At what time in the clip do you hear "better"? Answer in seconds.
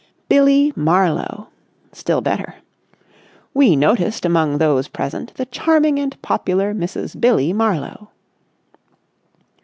2.21-2.55